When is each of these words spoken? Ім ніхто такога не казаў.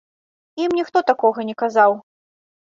Ім 0.65 0.69
ніхто 0.79 1.05
такога 1.13 1.47
не 1.53 1.57
казаў. 1.63 1.91